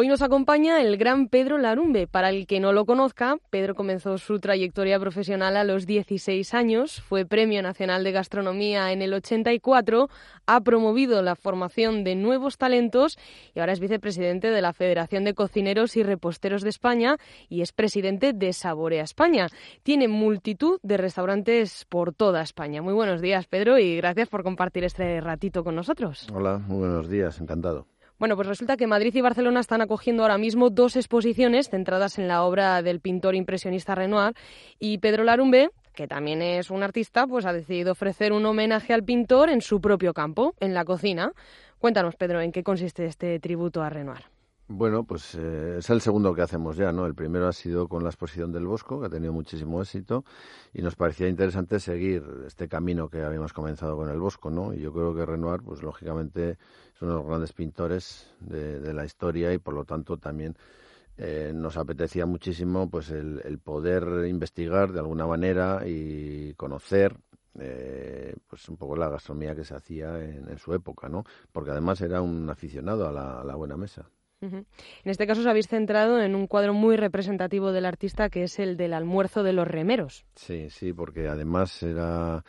Hoy 0.00 0.06
nos 0.06 0.22
acompaña 0.22 0.80
el 0.80 0.96
gran 0.96 1.26
Pedro 1.26 1.58
Larumbe. 1.58 2.06
Para 2.06 2.30
el 2.30 2.46
que 2.46 2.60
no 2.60 2.72
lo 2.72 2.86
conozca, 2.86 3.38
Pedro 3.50 3.74
comenzó 3.74 4.16
su 4.16 4.38
trayectoria 4.38 5.00
profesional 5.00 5.56
a 5.56 5.64
los 5.64 5.86
16 5.86 6.54
años, 6.54 7.00
fue 7.00 7.26
Premio 7.26 7.60
Nacional 7.62 8.04
de 8.04 8.12
Gastronomía 8.12 8.92
en 8.92 9.02
el 9.02 9.12
84, 9.12 10.08
ha 10.46 10.60
promovido 10.60 11.20
la 11.20 11.34
formación 11.34 12.04
de 12.04 12.14
nuevos 12.14 12.58
talentos 12.58 13.18
y 13.56 13.58
ahora 13.58 13.72
es 13.72 13.80
vicepresidente 13.80 14.52
de 14.52 14.62
la 14.62 14.72
Federación 14.72 15.24
de 15.24 15.34
Cocineros 15.34 15.96
y 15.96 16.04
Reposteros 16.04 16.62
de 16.62 16.68
España 16.68 17.16
y 17.48 17.62
es 17.62 17.72
presidente 17.72 18.32
de 18.32 18.52
Saborea 18.52 19.02
España. 19.02 19.48
Tiene 19.82 20.06
multitud 20.06 20.78
de 20.84 20.96
restaurantes 20.96 21.86
por 21.86 22.14
toda 22.14 22.42
España. 22.42 22.82
Muy 22.82 22.94
buenos 22.94 23.20
días, 23.20 23.48
Pedro, 23.48 23.80
y 23.80 23.96
gracias 23.96 24.28
por 24.28 24.44
compartir 24.44 24.84
este 24.84 25.20
ratito 25.20 25.64
con 25.64 25.74
nosotros. 25.74 26.28
Hola, 26.32 26.58
muy 26.58 26.78
buenos 26.78 27.08
días, 27.08 27.40
encantado. 27.40 27.88
Bueno, 28.18 28.34
pues 28.34 28.48
resulta 28.48 28.76
que 28.76 28.88
Madrid 28.88 29.14
y 29.14 29.20
Barcelona 29.20 29.60
están 29.60 29.80
acogiendo 29.80 30.24
ahora 30.24 30.38
mismo 30.38 30.70
dos 30.70 30.96
exposiciones 30.96 31.68
centradas 31.70 32.18
en 32.18 32.26
la 32.26 32.42
obra 32.42 32.82
del 32.82 32.98
pintor 32.98 33.36
impresionista 33.36 33.94
Renoir 33.94 34.34
y 34.80 34.98
Pedro 34.98 35.22
Larumbe, 35.22 35.70
que 35.94 36.08
también 36.08 36.42
es 36.42 36.70
un 36.70 36.82
artista, 36.82 37.28
pues 37.28 37.46
ha 37.46 37.52
decidido 37.52 37.92
ofrecer 37.92 38.32
un 38.32 38.44
homenaje 38.44 38.92
al 38.92 39.04
pintor 39.04 39.50
en 39.50 39.60
su 39.60 39.80
propio 39.80 40.14
campo, 40.14 40.56
en 40.58 40.74
la 40.74 40.84
cocina. 40.84 41.30
Cuéntanos, 41.78 42.16
Pedro, 42.16 42.40
¿en 42.40 42.50
qué 42.50 42.64
consiste 42.64 43.06
este 43.06 43.38
tributo 43.38 43.82
a 43.82 43.88
Renoir? 43.88 44.37
Bueno, 44.70 45.04
pues 45.04 45.34
eh, 45.34 45.76
es 45.78 45.88
el 45.88 46.02
segundo 46.02 46.34
que 46.34 46.42
hacemos 46.42 46.76
ya, 46.76 46.92
¿no? 46.92 47.06
El 47.06 47.14
primero 47.14 47.48
ha 47.48 47.54
sido 47.54 47.88
con 47.88 48.02
la 48.04 48.10
exposición 48.10 48.52
del 48.52 48.66
Bosco, 48.66 49.00
que 49.00 49.06
ha 49.06 49.08
tenido 49.08 49.32
muchísimo 49.32 49.80
éxito, 49.80 50.24
y 50.74 50.82
nos 50.82 50.94
parecía 50.94 51.26
interesante 51.26 51.80
seguir 51.80 52.22
este 52.46 52.68
camino 52.68 53.08
que 53.08 53.22
habíamos 53.22 53.54
comenzado 53.54 53.96
con 53.96 54.10
el 54.10 54.18
Bosco, 54.20 54.50
¿no? 54.50 54.74
Y 54.74 54.80
yo 54.80 54.92
creo 54.92 55.14
que 55.14 55.24
Renoir, 55.24 55.62
pues 55.62 55.82
lógicamente, 55.82 56.58
es 56.94 57.00
uno 57.00 57.12
de 57.12 57.16
los 57.18 57.26
grandes 57.26 57.52
pintores 57.54 58.30
de, 58.40 58.92
la 58.92 59.06
historia 59.06 59.54
y 59.54 59.58
por 59.58 59.72
lo 59.72 59.86
tanto 59.86 60.18
también 60.18 60.54
eh, 61.16 61.52
nos 61.54 61.78
apetecía 61.78 62.26
muchísimo 62.26 62.90
pues 62.90 63.10
el, 63.10 63.58
poder 63.64 64.26
investigar 64.26 64.92
de 64.92 65.00
alguna 65.00 65.26
manera 65.26 65.82
y 65.86 66.52
conocer 66.54 67.16
eh, 67.58 68.36
pues 68.46 68.68
un 68.68 68.76
poco 68.76 68.96
la 68.96 69.08
gastronomía 69.08 69.54
que 69.54 69.64
se 69.64 69.74
hacía 69.74 70.22
en, 70.22 70.58
su 70.58 70.74
época, 70.74 71.08
¿no? 71.08 71.24
Porque 71.52 71.70
además 71.70 72.00
era 72.02 72.20
un 72.20 72.50
aficionado 72.50 73.08
a 73.08 73.44
la 73.44 73.54
buena 73.54 73.76
mesa. 73.76 74.10
En 74.40 74.66
este 75.04 75.26
caso 75.26 75.40
os 75.40 75.46
habéis 75.46 75.66
centrado 75.66 76.20
en 76.20 76.36
un 76.36 76.46
cuadro 76.46 76.72
muy 76.72 76.96
representativo 76.96 77.72
del 77.72 77.86
artista 77.86 78.30
que 78.30 78.44
es 78.44 78.58
el 78.60 78.76
del 78.76 78.94
almuerzo 78.94 79.42
de 79.42 79.52
los 79.52 79.66
remeros. 79.66 80.24
Sí, 80.36 80.70
sí, 80.70 80.92
porque 80.92 81.26
además 81.26 81.82
era 81.82 82.44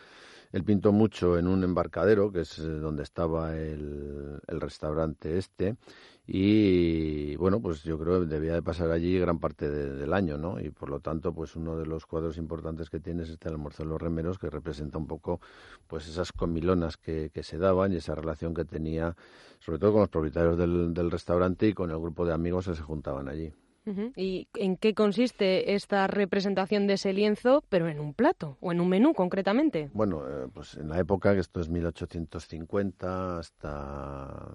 él 0.51 0.63
pintó 0.63 0.91
mucho 0.91 1.37
en 1.37 1.47
un 1.47 1.63
embarcadero, 1.63 2.31
que 2.31 2.41
es 2.41 2.59
eh, 2.59 2.63
donde 2.63 3.03
estaba 3.03 3.55
el, 3.57 4.39
el, 4.47 4.61
restaurante 4.61 5.37
este, 5.37 5.77
y 6.25 7.35
bueno, 7.37 7.59
pues 7.59 7.83
yo 7.83 7.97
creo 7.97 8.19
que 8.21 8.27
debía 8.27 8.53
de 8.53 8.61
pasar 8.61 8.91
allí 8.91 9.17
gran 9.19 9.39
parte 9.39 9.69
del 9.69 10.13
año, 10.13 10.37
¿no? 10.37 10.59
Y 10.59 10.69
por 10.69 10.89
lo 10.89 10.99
tanto, 10.99 11.33
pues 11.33 11.55
uno 11.55 11.75
de 11.75 11.87
los 11.87 12.05
cuadros 12.05 12.37
importantes 12.37 12.89
que 12.91 12.99
tiene 12.99 13.23
es 13.23 13.29
este 13.29 13.49
almuerzo 13.49 13.83
de 13.83 13.89
los 13.89 13.99
remeros, 14.01 14.37
que 14.37 14.49
representa 14.49 14.99
un 14.99 15.07
poco 15.07 15.41
pues 15.87 16.07
esas 16.07 16.31
comilonas 16.31 16.97
que, 16.97 17.31
se 17.41 17.57
daban 17.57 17.93
y 17.93 17.95
esa 17.95 18.13
relación 18.15 18.53
que 18.53 18.65
tenía, 18.65 19.15
sobre 19.59 19.79
todo 19.79 19.93
con 19.93 20.01
los 20.01 20.09
propietarios 20.09 20.57
del 20.57 21.11
restaurante 21.11 21.67
y 21.67 21.73
con 21.73 21.89
el 21.89 21.99
grupo 21.99 22.25
de 22.25 22.33
amigos 22.33 22.67
que 22.67 22.75
se 22.75 22.83
juntaban 22.83 23.27
allí. 23.27 23.51
¿Y 24.15 24.47
en 24.55 24.77
qué 24.77 24.93
consiste 24.93 25.73
esta 25.73 26.07
representación 26.07 26.87
de 26.87 26.93
ese 26.93 27.13
lienzo, 27.13 27.63
pero 27.69 27.87
en 27.87 27.99
un 27.99 28.13
plato 28.13 28.57
o 28.61 28.71
en 28.71 28.81
un 28.81 28.89
menú 28.89 29.13
concretamente? 29.13 29.89
Bueno, 29.93 30.23
eh, 30.27 30.47
pues 30.53 30.75
en 30.75 30.89
la 30.89 30.99
época, 30.99 31.33
que 31.33 31.39
esto 31.39 31.59
es 31.59 31.69
1850 31.69 33.39
hasta 33.39 34.51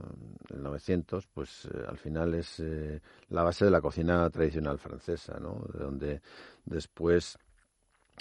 el 0.51 0.63
900, 0.63 1.27
pues 1.29 1.67
eh, 1.67 1.85
al 1.89 1.99
final 1.99 2.35
es 2.35 2.61
eh, 2.61 3.01
la 3.29 3.43
base 3.43 3.65
de 3.65 3.71
la 3.71 3.81
cocina 3.81 4.29
tradicional 4.31 4.79
francesa, 4.79 5.39
¿no? 5.41 5.65
De 5.73 5.79
donde 5.79 6.21
después 6.65 7.39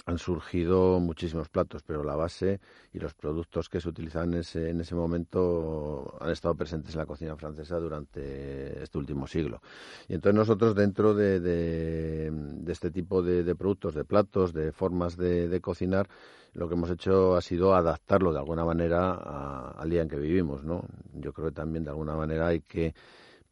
han 0.06 0.18
surgido 0.18 1.00
muchísimos 1.00 1.48
platos, 1.48 1.82
pero 1.82 2.04
la 2.04 2.14
base 2.14 2.60
y 2.92 2.98
los 2.98 3.14
productos 3.14 3.68
que 3.68 3.80
se 3.80 3.88
utilizaban 3.88 4.34
en 4.34 4.40
ese, 4.40 4.70
en 4.70 4.80
ese 4.80 4.94
momento 4.94 6.16
han 6.20 6.30
estado 6.30 6.54
presentes 6.54 6.94
en 6.94 6.98
la 6.98 7.06
cocina 7.06 7.36
francesa 7.36 7.78
durante 7.78 8.82
este 8.82 8.98
último 8.98 9.26
siglo. 9.26 9.62
Y 10.08 10.14
entonces 10.14 10.36
nosotros 10.36 10.74
dentro 10.74 11.14
de, 11.14 11.40
de, 11.40 12.72
este 12.72 12.90
tipo 12.90 13.22
de, 13.22 13.54
productos, 13.54 13.94
de 13.94 14.04
platos, 14.04 14.52
de 14.52 14.72
formas 14.72 15.16
de, 15.16 15.60
cocinar, 15.60 16.08
lo 16.52 16.68
que 16.68 16.74
hemos 16.74 16.90
hecho 16.90 17.36
ha 17.36 17.40
sido 17.40 17.74
adaptarlo 17.74 18.32
de 18.32 18.38
alguna 18.38 18.64
manera 18.64 19.70
al 19.70 19.88
día 19.88 20.02
en 20.02 20.08
que 20.08 20.18
vivimos, 20.18 20.64
¿no? 20.64 20.84
Yo 21.14 21.32
creo 21.32 21.48
que 21.48 21.54
también 21.54 21.84
de 21.84 21.90
alguna 21.90 22.14
manera 22.14 22.48
hay 22.48 22.60
que 22.60 22.94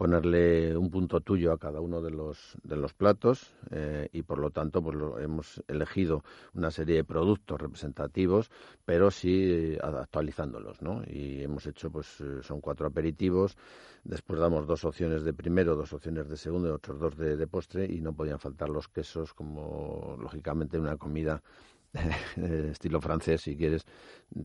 ponerle 0.03 0.77
un 0.77 0.91
punto 0.91 1.21
tuyo 1.21 1.53
a 1.53 1.59
cada 1.59 1.81
uno 1.81 2.03
de 2.03 2.11
los, 2.11 2.57
de 2.65 2.75
los 2.75 2.93
platos 2.93 3.55
eh, 3.71 4.09
y 4.13 4.23
por 4.23 4.41
lo 4.41 4.51
tanto 4.51 4.83
pues 4.83 4.97
lo, 4.97 5.21
hemos 5.21 5.63
elegido 5.69 6.25
una 6.55 6.73
serie 6.73 6.97
de 6.97 7.05
productos 7.05 7.61
representativos 7.61 8.51
pero 8.85 9.13
sí 9.13 9.79
actualizándolos 9.81 10.83
¿no? 10.83 11.05
y 11.07 11.45
hemos 11.45 11.69
hecho 11.69 11.89
pues 11.89 12.21
eh, 12.21 12.43
son 12.43 12.61
cuatro 12.61 12.89
aperitivos 12.89 13.57
después 14.03 14.41
damos 14.41 14.67
dos 14.67 14.85
opciones 14.85 15.23
de 15.23 15.35
primero 15.35 15.77
dos 15.77 15.93
opciones 15.93 16.29
de 16.29 16.37
segundo 16.37 16.67
y 16.67 16.73
otros 16.73 16.99
dos 16.99 17.17
de, 17.17 17.37
de 17.37 17.47
postre 17.47 17.85
y 17.85 18.01
no 18.01 18.13
podían 18.13 18.41
faltar 18.41 18.71
los 18.71 18.89
quesos 18.89 19.33
como 19.33 20.17
lógicamente 20.21 20.81
una 20.81 20.97
comida 20.97 21.45
estilo 22.71 23.01
francés, 23.01 23.43
si 23.43 23.57
quieres, 23.57 23.85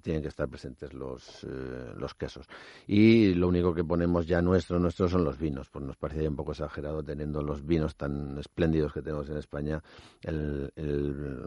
tienen 0.01 0.21
que 0.21 0.27
estar 0.27 0.49
presentes 0.49 0.93
los, 0.93 1.43
eh, 1.43 1.93
los 1.95 2.13
quesos. 2.13 2.45
Y 2.87 3.33
lo 3.33 3.47
único 3.47 3.73
que 3.73 3.83
ponemos 3.83 4.27
ya 4.27 4.41
nuestro, 4.41 4.79
nuestro 4.79 5.07
son 5.07 5.23
los 5.23 5.37
vinos, 5.37 5.69
pues 5.69 5.85
nos 5.85 5.95
parecía 5.95 6.29
un 6.29 6.35
poco 6.35 6.51
exagerado 6.51 7.03
teniendo 7.03 7.41
los 7.41 7.65
vinos 7.65 7.95
tan 7.95 8.37
espléndidos 8.37 8.93
que 8.93 9.01
tenemos 9.01 9.29
en 9.29 9.37
España, 9.37 9.81
el, 10.23 10.71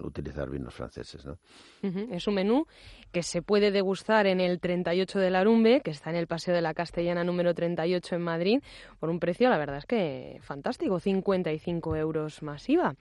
utilizar 0.02 0.48
vinos 0.48 0.74
franceses. 0.74 1.24
¿no? 1.26 1.38
Es 1.82 2.26
un 2.26 2.34
menú 2.34 2.66
que 3.12 3.22
se 3.22 3.42
puede 3.42 3.70
degustar 3.70 4.26
en 4.26 4.40
el 4.40 4.60
38 4.60 5.18
de 5.18 5.30
la 5.30 5.40
Arumbe, 5.40 5.80
que 5.80 5.90
está 5.90 6.10
en 6.10 6.16
el 6.16 6.26
Paseo 6.26 6.54
de 6.54 6.62
la 6.62 6.74
Castellana 6.74 7.24
número 7.24 7.54
38 7.54 8.14
en 8.14 8.22
Madrid, 8.22 8.62
por 9.00 9.10
un 9.10 9.18
precio, 9.18 9.50
la 9.50 9.58
verdad 9.58 9.78
es 9.78 9.86
que 9.86 10.38
fantástico, 10.42 11.00
55 11.00 11.96
euros 11.96 12.42
masiva. 12.42 12.94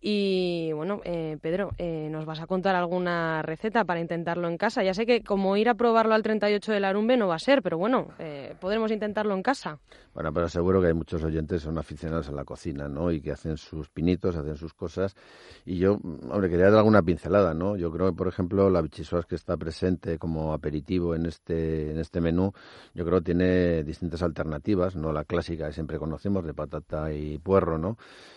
Y 0.00 0.70
bueno, 0.74 1.00
eh, 1.04 1.38
Pedro, 1.40 1.70
eh, 1.78 2.08
nos 2.10 2.26
vas 2.26 2.40
a 2.40 2.43
contar 2.46 2.74
alguna 2.76 3.42
receta 3.42 3.84
para 3.84 4.00
intentarlo 4.00 4.48
en 4.48 4.56
casa. 4.56 4.82
Ya 4.82 4.94
sé 4.94 5.06
que 5.06 5.22
como 5.22 5.56
ir 5.56 5.68
a 5.68 5.74
probarlo 5.74 6.14
al 6.14 6.22
38 6.22 6.72
del 6.72 6.84
Arumbe 6.84 7.16
no 7.16 7.28
va 7.28 7.36
a 7.36 7.38
ser, 7.38 7.62
pero 7.62 7.78
bueno, 7.78 8.08
eh, 8.18 8.54
podremos 8.60 8.90
intentarlo 8.90 9.34
en 9.34 9.42
casa. 9.42 9.78
Bueno, 10.14 10.32
pero 10.32 10.48
seguro 10.48 10.80
que 10.80 10.88
hay 10.88 10.94
muchos 10.94 11.24
oyentes 11.24 11.60
que 11.60 11.64
son 11.66 11.78
aficionados 11.78 12.28
a 12.28 12.32
la 12.32 12.44
cocina, 12.44 12.88
¿no? 12.88 13.10
Y 13.10 13.20
que 13.20 13.32
hacen 13.32 13.56
sus 13.56 13.88
pinitos, 13.88 14.36
hacen 14.36 14.56
sus 14.56 14.72
cosas. 14.72 15.16
Y 15.64 15.78
yo, 15.78 15.94
hombre, 15.94 16.48
quería 16.48 16.66
dar 16.66 16.78
alguna 16.78 17.02
pincelada, 17.02 17.52
¿no? 17.52 17.76
Yo 17.76 17.90
creo 17.90 18.10
que, 18.10 18.16
por 18.16 18.28
ejemplo, 18.28 18.70
la 18.70 18.80
bichisoas 18.80 19.26
que 19.26 19.34
está 19.34 19.56
presente 19.56 20.18
como 20.18 20.52
aperitivo 20.52 21.14
en 21.14 21.26
este, 21.26 21.90
en 21.90 21.98
este 21.98 22.20
menú, 22.20 22.52
yo 22.94 23.04
creo 23.04 23.18
que 23.18 23.24
tiene 23.24 23.82
distintas 23.82 24.22
alternativas, 24.22 24.94
no 24.94 25.12
la 25.12 25.24
clásica 25.24 25.66
que 25.66 25.72
siempre 25.72 25.98
conocemos 25.98 26.44
de 26.44 26.54
patata 26.54 27.12
y 27.12 27.38
puerro, 27.38 27.78
¿no? 27.78 27.96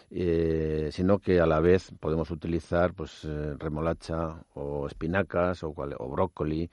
Eh, 0.09 0.89
sino 0.91 1.19
que 1.19 1.41
a 1.41 1.45
la 1.45 1.59
vez 1.59 1.91
podemos 1.99 2.31
utilizar 2.31 2.93
pues 2.93 3.25
eh, 3.25 3.55
o 4.53 4.87
espinacas 4.87 5.63
o, 5.63 5.73
o 5.75 6.09
brócoli 6.09 6.69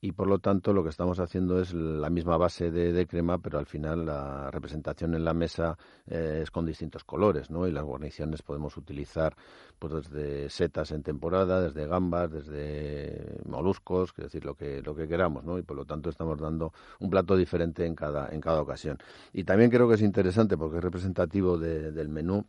y 0.00 0.12
por 0.12 0.28
lo 0.28 0.38
tanto 0.38 0.72
lo 0.72 0.84
que 0.84 0.90
estamos 0.90 1.18
haciendo 1.18 1.60
es 1.60 1.74
la 1.74 2.08
misma 2.08 2.36
base 2.36 2.70
de, 2.70 3.06
crema, 3.06 3.38
pero 3.38 3.58
al 3.58 3.66
final 3.66 4.06
la 4.06 4.50
representación 4.50 5.14
en 5.14 5.24
la 5.24 5.34
mesa 5.34 5.76
eh, 6.06 6.40
es 6.42 6.50
con 6.50 6.66
distintos 6.66 7.04
colores, 7.04 7.50
¿no? 7.50 7.66
Y 7.66 7.72
las 7.72 7.84
guarniciones 7.84 8.42
podemos 8.42 8.76
utilizar 8.76 9.34
pues 9.78 9.92
desde 9.94 10.50
setas 10.50 10.92
en 10.92 11.02
temporada, 11.02 11.60
desde 11.60 11.86
gambas, 11.86 12.30
desde 12.30 13.40
moluscos, 13.44 14.10
es 14.18 14.24
decir, 14.24 14.44
lo 14.44 14.54
que 14.54 14.82
lo 14.82 14.94
que 14.94 15.08
queramos, 15.08 15.44
¿no? 15.44 15.58
Y 15.58 15.62
por 15.62 15.76
lo 15.76 15.84
tanto 15.84 16.10
estamos 16.10 16.38
dando 16.38 16.72
un 17.00 17.10
plato 17.10 17.36
diferente 17.36 17.84
en 17.84 17.94
cada 17.94 18.28
en 18.28 18.40
cada 18.40 18.60
ocasión. 18.60 18.98
Y 19.32 19.44
también 19.44 19.70
creo 19.70 19.88
que 19.88 19.94
es 19.94 20.02
interesante 20.02 20.56
porque 20.56 20.78
es 20.78 20.84
representativo 20.84 21.58
del 21.58 22.08
menú 22.08 22.46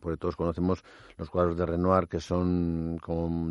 porque 0.00 0.16
todos 0.16 0.36
conocemos 0.36 0.84
los 1.16 1.30
cuadros 1.30 1.56
de 1.56 1.66
Renoir 1.66 2.08
que 2.08 2.20
son 2.20 2.96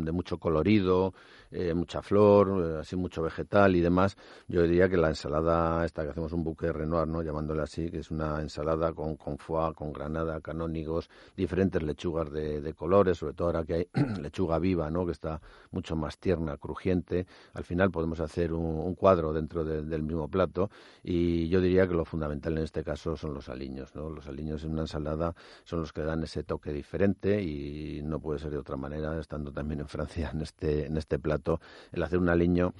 de 0.04 0.12
mucho 0.12 0.38
colorido, 0.38 1.14
eh, 1.50 1.74
mucha 1.74 2.02
flor, 2.02 2.64
eh, 2.64 2.80
así 2.80 2.96
mucho 2.96 3.22
vegetal 3.22 3.76
y 3.76 3.80
demás. 3.80 4.16
Yo 4.48 4.62
diría 4.62 4.88
que 4.88 4.96
la 4.96 5.08
ensalada 5.08 5.84
esta 5.84 6.02
que 6.02 6.10
hacemos 6.10 6.32
un 6.32 6.44
buque 6.44 6.66
de 6.66 6.72
Renoir, 6.72 7.06
¿no? 7.08 7.22
llamándole 7.22 7.62
así, 7.62 7.90
que 7.90 7.98
es 7.98 8.10
una 8.10 8.40
ensalada 8.40 8.92
con, 8.92 9.16
con 9.16 9.38
foie, 9.38 9.72
con 9.74 9.92
granada, 9.92 10.40
canónigos, 10.40 11.08
diferentes 11.36 11.82
lechugas 11.82 12.30
de, 12.30 12.74
colores, 12.74 13.18
sobre 13.18 13.34
todo 13.34 13.48
ahora 13.48 13.64
que 13.64 13.74
hay 13.74 13.88
lechuga 14.20 14.58
viva, 14.58 14.90
¿no? 14.90 15.06
que 15.06 15.12
está 15.12 15.40
mucho 15.70 15.96
más 15.96 16.18
tierna, 16.18 16.56
crujiente. 16.56 17.26
Al 17.54 17.64
final 17.64 17.90
podemos 17.90 18.20
hacer 18.20 18.52
un, 18.52 18.94
cuadro 18.94 19.32
dentro 19.32 19.64
del 19.64 20.02
mismo 20.02 20.28
plato 20.28 20.70
y 21.02 21.48
yo 21.48 21.60
diría 21.60 21.86
que 21.86 21.94
lo 21.94 22.04
fundamental 22.04 22.56
en 22.56 22.64
este 22.64 22.82
caso 22.82 23.16
son 23.16 23.34
los 23.34 23.48
aliños. 23.48 23.94
¿no? 23.94 24.10
Los 24.10 24.26
aliños 24.26 24.64
en 24.64 24.72
una 24.72 24.82
ensalada 24.82 25.34
son 25.64 25.80
los 25.80 25.92
que 25.92 26.02
dan 26.02 26.22
ese 26.22 26.35
toque 26.42 26.72
diferente 26.72 27.42
y 27.42 28.02
no 28.02 28.20
puede 28.20 28.38
ser 28.38 28.50
de 28.50 28.58
otra 28.58 28.76
manera, 28.76 29.18
estando 29.18 29.52
también 29.52 29.80
en 29.80 29.88
Francia 29.88 30.30
en 30.32 30.42
este, 30.42 30.86
en 30.86 30.96
este 30.96 31.18
plato, 31.18 31.60
el 31.92 32.02
hacer 32.02 32.18
un 32.18 32.28
aliño 32.28 32.74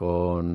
con 0.00 0.46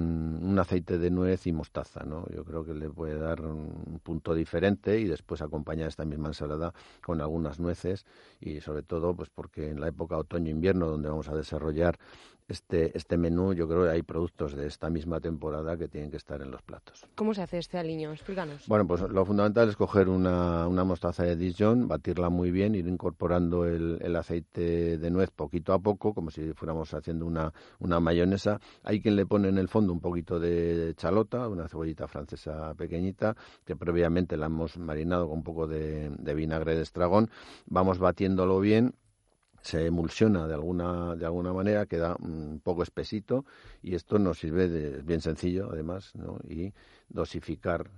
un 0.43 0.57
aceite 0.57 0.97
de 0.97 1.11
nuez 1.11 1.45
y 1.45 1.51
mostaza, 1.51 2.03
¿no? 2.03 2.25
Yo 2.33 2.43
creo 2.43 2.65
que 2.65 2.73
le 2.73 2.89
puede 2.89 3.19
dar 3.19 3.41
un 3.41 3.99
punto 4.01 4.33
diferente 4.33 4.99
y 4.99 5.05
después 5.05 5.39
acompañar 5.43 5.87
esta 5.87 6.03
misma 6.03 6.29
ensalada 6.29 6.73
con 7.05 7.21
algunas 7.21 7.59
nueces 7.59 8.07
y 8.39 8.61
sobre 8.61 8.81
todo 8.81 9.15
pues 9.15 9.29
porque 9.29 9.69
en 9.69 9.81
la 9.81 9.89
época 9.89 10.17
otoño-invierno 10.17 10.87
donde 10.87 11.09
vamos 11.09 11.29
a 11.29 11.35
desarrollar 11.35 11.99
este, 12.47 12.95
este 12.95 13.17
menú, 13.17 13.53
yo 13.53 13.67
creo 13.67 13.83
que 13.83 13.89
hay 13.89 14.03
productos 14.03 14.55
de 14.55 14.67
esta 14.67 14.89
misma 14.89 15.19
temporada 15.19 15.77
que 15.77 15.87
tienen 15.87 16.11
que 16.11 16.17
estar 16.17 16.41
en 16.41 16.51
los 16.51 16.61
platos. 16.61 17.05
¿Cómo 17.15 17.33
se 17.33 17.41
hace 17.41 17.57
este 17.57 17.77
aliño? 17.77 18.11
Explícanos. 18.11 18.67
Bueno, 18.67 18.85
pues 18.85 19.01
lo 19.01 19.25
fundamental 19.25 19.69
es 19.69 19.75
coger 19.75 20.09
una, 20.09 20.67
una 20.67 20.83
mostaza 20.83 21.23
de 21.23 21.35
Dijon, 21.35 21.87
batirla 21.87 22.29
muy 22.29 22.51
bien, 22.51 22.75
ir 22.75 22.87
incorporando 22.87 23.65
el, 23.65 23.99
el, 24.01 24.15
aceite 24.15 24.97
de 24.97 25.11
nuez 25.11 25.31
poquito 25.31 25.73
a 25.73 25.79
poco, 25.79 26.13
como 26.13 26.29
si 26.29 26.53
fuéramos 26.53 26.93
haciendo 26.93 27.25
una, 27.25 27.51
una 27.79 27.99
mayonesa. 27.99 28.59
Hay 28.83 29.01
quien 29.01 29.15
le 29.15 29.25
pone 29.25 29.49
en 29.49 29.57
el 29.57 29.67
fondo 29.67 29.91
un 29.91 29.99
poquito 29.99 30.39
de 30.39 30.93
chalota, 30.97 31.47
una 31.47 31.67
cebollita 31.67 32.07
francesa 32.07 32.73
pequeñita, 32.75 33.35
que 33.65 33.75
previamente 33.75 34.37
la 34.37 34.45
hemos 34.45 34.77
marinado 34.77 35.27
con 35.27 35.39
un 35.39 35.43
poco 35.43 35.67
de, 35.67 36.09
de 36.09 36.35
vinagre 36.35 36.75
de 36.75 36.83
estragón. 36.83 37.29
Vamos 37.65 37.97
batiéndolo 37.97 38.59
bien 38.59 38.93
se 39.65 39.87
emulsiona 39.87 40.47
de 40.47 40.53
alguna, 40.53 41.15
de 41.15 41.25
alguna 41.25 41.51
manera, 41.51 41.87
queda 41.87 42.15
un 42.19 42.61
poco 42.63 42.83
espesito 42.83 43.45
y 43.81 43.95
esto 43.95 44.19
nos 44.19 44.37
sirve 44.37 44.69
de 44.69 45.01
bien 45.01 45.21
sencillo 45.21 45.69
además, 45.71 46.13
¿no? 46.13 46.37
y 46.47 46.71
dosificar 47.09 47.89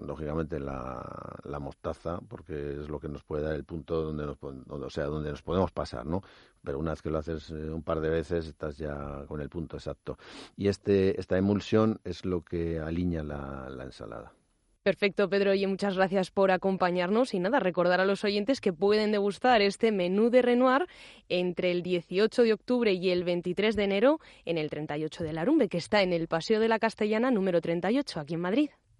lógicamente 0.00 0.60
la, 0.60 1.40
la, 1.42 1.58
mostaza 1.58 2.20
porque 2.28 2.80
es 2.80 2.88
lo 2.88 3.00
que 3.00 3.08
nos 3.08 3.24
puede 3.24 3.42
dar 3.42 3.56
el 3.56 3.64
punto 3.64 4.00
donde 4.00 4.26
nos, 4.26 4.38
o 4.40 4.90
sea, 4.90 5.06
donde 5.06 5.30
nos 5.30 5.42
podemos 5.42 5.72
pasar, 5.72 6.06
¿no? 6.06 6.22
Pero 6.62 6.78
una 6.78 6.92
vez 6.92 7.02
que 7.02 7.10
lo 7.10 7.18
haces 7.18 7.50
eh, 7.50 7.70
un 7.70 7.82
par 7.82 8.00
de 8.00 8.08
veces 8.08 8.46
estás 8.46 8.78
ya 8.78 9.24
con 9.26 9.40
el 9.40 9.48
punto 9.48 9.78
exacto. 9.78 10.18
Y 10.56 10.68
este, 10.68 11.18
esta 11.18 11.36
emulsión 11.36 12.00
es 12.04 12.24
lo 12.24 12.44
que 12.44 12.78
alinea 12.78 13.24
la, 13.24 13.68
la 13.70 13.84
ensalada. 13.84 14.32
Perfecto, 14.82 15.28
Pedro. 15.28 15.52
Oye, 15.52 15.68
muchas 15.68 15.96
gracias 15.96 16.32
por 16.32 16.50
acompañarnos 16.50 17.34
y 17.34 17.38
nada, 17.38 17.60
recordar 17.60 18.00
a 18.00 18.04
los 18.04 18.24
oyentes 18.24 18.60
que 18.60 18.72
pueden 18.72 19.12
degustar 19.12 19.62
este 19.62 19.92
menú 19.92 20.28
de 20.28 20.42
Renoir 20.42 20.88
entre 21.28 21.70
el 21.70 21.84
18 21.84 22.42
de 22.42 22.52
octubre 22.52 22.92
y 22.92 23.10
el 23.10 23.22
23 23.22 23.76
de 23.76 23.84
enero 23.84 24.18
en 24.44 24.58
el 24.58 24.70
38 24.70 25.22
de 25.22 25.32
Larumbe, 25.32 25.68
que 25.68 25.78
está 25.78 26.02
en 26.02 26.12
el 26.12 26.26
Paseo 26.26 26.58
de 26.58 26.66
la 26.66 26.80
Castellana 26.80 27.30
número 27.30 27.60
38, 27.60 28.18
aquí 28.18 28.34
en 28.34 28.40
Madrid. 28.40 28.70